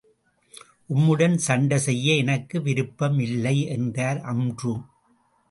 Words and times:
உம்முடன் 0.89 1.35
சண்டை 1.35 1.77
செய்ய 1.77 2.13
எனக்கு 2.13 2.61
விருப்பம் 2.61 3.19
இல்லை 3.19 3.55
என்றார் 3.67 4.21
அம்ரு. 4.33 4.73